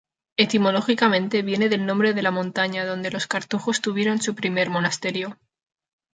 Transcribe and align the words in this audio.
Etimológicamente 0.35 1.43
viene 1.43 1.69
del 1.69 1.85
nombre 1.85 2.15
de 2.15 2.23
la 2.23 2.31
montaña 2.31 2.85
donde 2.87 3.11
los 3.11 3.27
cartujos 3.27 3.81
tuvieron 3.81 4.19
su 4.19 4.33
primer 4.33 4.71
monasterio. 4.71 5.37